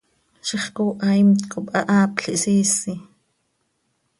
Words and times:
¡Ziix 0.47 0.65
cooha 0.75 1.09
imt 1.21 1.41
cop 1.51 1.65
hahaapl 1.73 2.25
ihsiisi! 2.35 2.93